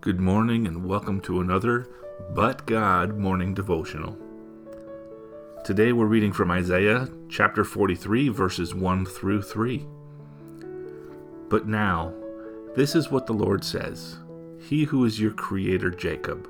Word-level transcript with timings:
Good 0.00 0.20
morning 0.20 0.68
and 0.68 0.84
welcome 0.84 1.20
to 1.22 1.40
another 1.40 1.88
But 2.30 2.66
God 2.66 3.18
morning 3.18 3.52
devotional. 3.52 4.16
Today 5.64 5.90
we're 5.92 6.06
reading 6.06 6.32
from 6.32 6.52
Isaiah 6.52 7.08
chapter 7.28 7.64
43, 7.64 8.28
verses 8.28 8.76
1 8.76 9.06
through 9.06 9.42
3. 9.42 9.84
But 11.48 11.66
now, 11.66 12.14
this 12.76 12.94
is 12.94 13.10
what 13.10 13.26
the 13.26 13.32
Lord 13.32 13.64
says 13.64 14.18
He 14.60 14.84
who 14.84 15.04
is 15.04 15.18
your 15.18 15.32
creator, 15.32 15.90
Jacob, 15.90 16.48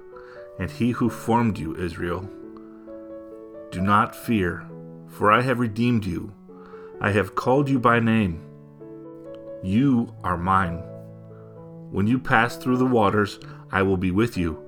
and 0.58 0.70
he 0.70 0.90
who 0.90 1.08
formed 1.08 1.58
you, 1.58 1.74
Israel. 1.74 2.28
Do 3.70 3.80
not 3.80 4.14
fear, 4.14 4.68
for 5.06 5.32
I 5.32 5.40
have 5.40 5.58
redeemed 5.58 6.04
you. 6.04 6.34
I 7.00 7.12
have 7.12 7.34
called 7.34 7.70
you 7.70 7.78
by 7.78 7.98
name. 7.98 8.42
You 9.62 10.14
are 10.22 10.36
mine. 10.36 10.82
When 11.90 12.06
you 12.06 12.18
pass 12.18 12.56
through 12.56 12.76
the 12.76 12.86
waters, 12.86 13.38
I 13.72 13.82
will 13.82 13.96
be 13.96 14.10
with 14.10 14.36
you, 14.36 14.62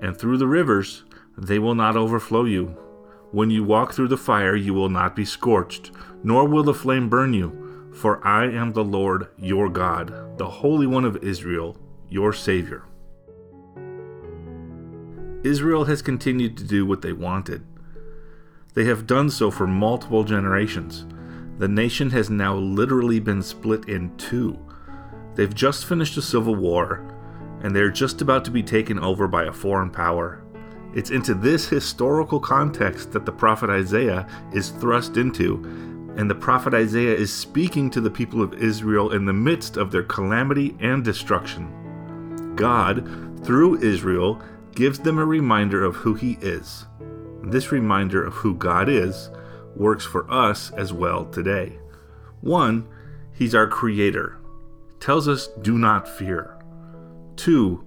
and 0.00 0.16
through 0.16 0.38
the 0.38 0.46
rivers, 0.46 1.04
they 1.36 1.58
will 1.58 1.74
not 1.74 1.96
overflow 1.96 2.44
you. 2.44 2.76
When 3.32 3.50
you 3.50 3.62
walk 3.62 3.92
through 3.92 4.08
the 4.08 4.16
fire, 4.16 4.56
you 4.56 4.72
will 4.72 4.88
not 4.88 5.14
be 5.14 5.26
scorched, 5.26 5.90
nor 6.22 6.48
will 6.48 6.62
the 6.62 6.72
flame 6.72 7.10
burn 7.10 7.34
you, 7.34 7.90
for 7.94 8.26
I 8.26 8.46
am 8.46 8.72
the 8.72 8.84
Lord 8.84 9.28
your 9.36 9.68
God, 9.68 10.38
the 10.38 10.48
Holy 10.48 10.86
One 10.86 11.04
of 11.04 11.22
Israel, 11.22 11.76
your 12.08 12.32
Savior. 12.32 12.84
Israel 15.44 15.84
has 15.84 16.00
continued 16.00 16.56
to 16.56 16.64
do 16.64 16.86
what 16.86 17.02
they 17.02 17.12
wanted. 17.12 17.64
They 18.72 18.84
have 18.84 19.06
done 19.06 19.28
so 19.28 19.50
for 19.50 19.66
multiple 19.66 20.24
generations. 20.24 21.04
The 21.58 21.68
nation 21.68 22.10
has 22.10 22.30
now 22.30 22.56
literally 22.56 23.20
been 23.20 23.42
split 23.42 23.88
in 23.88 24.16
two 24.16 24.58
They've 25.38 25.54
just 25.54 25.86
finished 25.86 26.16
a 26.16 26.22
civil 26.22 26.56
war, 26.56 27.00
and 27.62 27.74
they're 27.74 27.92
just 27.92 28.20
about 28.20 28.44
to 28.46 28.50
be 28.50 28.60
taken 28.60 28.98
over 28.98 29.28
by 29.28 29.44
a 29.44 29.52
foreign 29.52 29.88
power. 29.88 30.42
It's 30.96 31.12
into 31.12 31.32
this 31.32 31.68
historical 31.68 32.40
context 32.40 33.12
that 33.12 33.24
the 33.24 33.30
prophet 33.30 33.70
Isaiah 33.70 34.26
is 34.52 34.70
thrust 34.70 35.16
into, 35.16 35.62
and 36.16 36.28
the 36.28 36.34
prophet 36.34 36.74
Isaiah 36.74 37.14
is 37.14 37.32
speaking 37.32 37.88
to 37.90 38.00
the 38.00 38.10
people 38.10 38.42
of 38.42 38.54
Israel 38.54 39.12
in 39.12 39.26
the 39.26 39.32
midst 39.32 39.76
of 39.76 39.92
their 39.92 40.02
calamity 40.02 40.76
and 40.80 41.04
destruction. 41.04 42.56
God, 42.56 43.44
through 43.44 43.80
Israel, 43.80 44.42
gives 44.74 44.98
them 44.98 45.20
a 45.20 45.24
reminder 45.24 45.84
of 45.84 45.94
who 45.94 46.14
He 46.14 46.32
is. 46.40 46.84
This 47.44 47.70
reminder 47.70 48.26
of 48.26 48.32
who 48.32 48.56
God 48.56 48.88
is 48.88 49.30
works 49.76 50.04
for 50.04 50.28
us 50.28 50.72
as 50.72 50.92
well 50.92 51.26
today. 51.26 51.78
One, 52.40 52.88
He's 53.32 53.54
our 53.54 53.68
Creator 53.68 54.38
tells 55.00 55.28
us, 55.28 55.48
Do 55.60 55.78
not 55.78 56.08
fear. 56.08 56.56
2. 57.36 57.84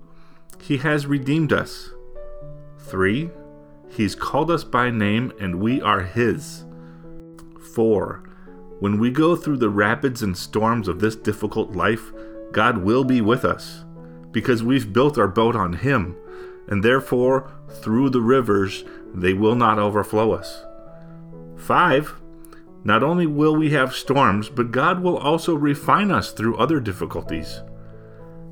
He 0.61 0.77
has 0.77 1.05
redeemed 1.05 1.53
us. 1.53 1.91
3. 2.79 3.29
He's 3.89 4.15
called 4.15 4.49
us 4.49 4.63
by 4.63 4.89
name 4.89 5.33
and 5.39 5.59
we 5.59 5.81
are 5.81 6.01
His. 6.01 6.65
4. 7.73 8.23
When 8.79 8.99
we 8.99 9.11
go 9.11 9.35
through 9.35 9.57
the 9.57 9.69
rapids 9.69 10.23
and 10.23 10.35
storms 10.35 10.87
of 10.87 10.99
this 10.99 11.15
difficult 11.15 11.73
life, 11.73 12.11
God 12.51 12.79
will 12.79 13.03
be 13.03 13.21
with 13.21 13.45
us 13.45 13.85
because 14.31 14.63
we've 14.63 14.93
built 14.93 15.17
our 15.17 15.27
boat 15.27 15.55
on 15.55 15.73
Him, 15.73 16.15
and 16.67 16.83
therefore, 16.83 17.51
through 17.69 18.09
the 18.09 18.21
rivers, 18.21 18.83
they 19.13 19.33
will 19.33 19.55
not 19.55 19.77
overflow 19.77 20.31
us. 20.31 20.63
5. 21.57 22.15
Not 22.83 23.03
only 23.03 23.27
will 23.27 23.55
we 23.55 23.71
have 23.71 23.93
storms, 23.93 24.49
but 24.49 24.71
God 24.71 25.01
will 25.01 25.17
also 25.17 25.53
refine 25.53 26.11
us 26.11 26.31
through 26.31 26.57
other 26.57 26.79
difficulties. 26.79 27.61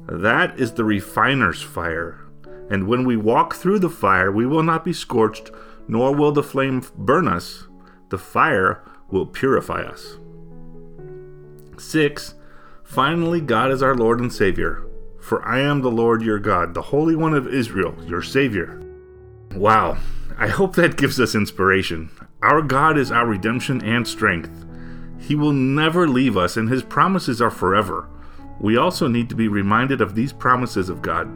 That 0.08 0.60
is 0.60 0.74
the 0.74 0.84
refiner's 0.84 1.62
fire. 1.62 2.20
And 2.70 2.88
when 2.88 3.06
we 3.06 3.18
walk 3.18 3.56
through 3.56 3.80
the 3.80 3.90
fire, 3.90 4.32
we 4.32 4.46
will 4.46 4.64
not 4.64 4.86
be 4.86 4.94
scorched, 4.94 5.50
nor 5.88 6.16
will 6.16 6.32
the 6.32 6.44
flame 6.44 6.84
burn 6.96 7.28
us. 7.28 7.68
The 8.10 8.18
fire 8.20 8.84
will 9.10 9.26
purify 9.26 9.82
us. 9.82 10.18
6. 11.78 12.36
Finally, 12.84 13.42
God 13.42 13.72
is 13.72 13.82
our 13.82 13.96
Lord 13.96 14.20
and 14.20 14.32
Savior. 14.32 14.86
For 15.20 15.46
I 15.48 15.60
am 15.60 15.82
the 15.82 15.92
Lord 15.92 16.22
your 16.22 16.40
God, 16.40 16.74
the 16.74 16.82
Holy 16.82 17.16
One 17.16 17.34
of 17.34 17.48
Israel, 17.48 17.96
your 18.06 18.22
Savior. 18.22 18.82
Wow, 19.56 19.98
I 20.38 20.48
hope 20.48 20.76
that 20.76 20.96
gives 20.96 21.20
us 21.20 21.36
inspiration. 21.36 22.12
Our 22.42 22.62
God 22.62 22.98
is 22.98 23.12
our 23.12 23.26
redemption 23.26 23.84
and 23.84 24.08
strength. 24.08 24.66
He 25.20 25.36
will 25.36 25.52
never 25.52 26.08
leave 26.08 26.38
us, 26.38 26.56
and 26.56 26.70
His 26.70 26.84
promises 26.84 27.42
are 27.42 27.52
forever. 27.52 28.08
We 28.60 28.78
also 28.78 29.08
need 29.08 29.28
to 29.30 29.36
be 29.36 29.48
reminded 29.48 30.02
of 30.02 30.16
these 30.16 30.32
promises 30.32 30.88
of 30.88 31.02
God. 31.02 31.28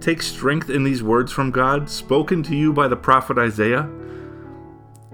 Take 0.00 0.20
strength 0.20 0.68
in 0.68 0.84
these 0.84 1.02
words 1.02 1.32
from 1.32 1.50
God, 1.50 1.88
spoken 1.88 2.42
to 2.44 2.54
you 2.54 2.72
by 2.72 2.88
the 2.88 2.96
prophet 2.96 3.38
Isaiah. 3.38 3.88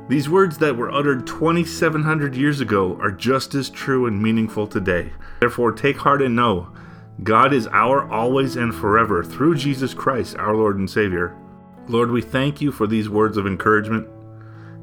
These 0.09 0.29
words 0.29 0.59
that 0.59 0.77
were 0.77 0.93
uttered 0.93 1.27
2,700 1.29 2.35
years 2.35 2.61
ago 2.61 2.99
are 3.01 3.13
just 3.13 3.55
as 3.55 3.71
true 3.71 4.07
and 4.07 4.21
meaningful 4.21 4.67
today. 4.67 5.13
Therefore, 5.39 5.71
take 5.71 5.99
heart 5.99 6.23
and 6.23 6.35
know 6.35 6.73
God 7.23 7.53
is 7.53 7.69
our 7.69 8.11
always 8.11 8.57
and 8.57 8.75
forever 8.75 9.23
through 9.23 9.55
Jesus 9.55 9.95
Christ, 9.95 10.37
our 10.37 10.57
Lord 10.57 10.77
and 10.77 10.91
Savior. 10.91 11.37
Lord, 11.89 12.11
we 12.11 12.23
thank 12.23 12.61
you 12.61 12.71
for 12.71 12.87
these 12.87 13.09
words 13.09 13.37
of 13.37 13.47
encouragement. 13.47 14.09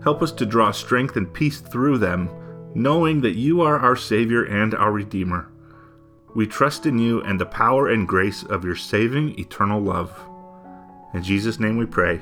Help 0.04 0.22
us 0.22 0.32
to 0.34 0.46
draw 0.46 0.72
strength 0.72 1.16
and 1.16 1.34
peace 1.34 1.60
through 1.60 1.98
them, 1.98 2.30
knowing 2.76 3.22
that 3.22 3.36
you 3.36 3.62
are 3.62 3.80
our 3.80 3.96
Savior 3.96 4.44
and 4.44 4.74
our 4.76 4.92
Redeemer. 4.92 5.50
We 6.36 6.46
trust 6.46 6.86
in 6.86 7.00
you 7.00 7.22
and 7.22 7.40
the 7.40 7.46
power 7.46 7.88
and 7.88 8.08
grace 8.08 8.44
of 8.44 8.64
your 8.64 8.76
saving 8.76 9.40
eternal 9.40 9.82
love. 9.82 10.12
In 11.14 11.24
Jesus' 11.24 11.60
name 11.60 11.78
we 11.78 11.86
pray. 11.86 12.22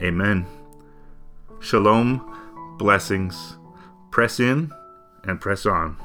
Amen. 0.00 0.46
Shalom, 1.60 2.76
blessings. 2.78 3.56
Press 4.10 4.40
in 4.40 4.72
and 5.22 5.40
press 5.40 5.66
on. 5.66 5.96